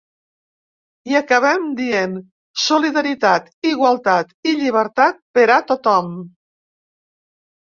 [1.11, 2.15] I acabaven dient:
[2.63, 6.11] Solidaritat, igualtat i llibertat per a tothom.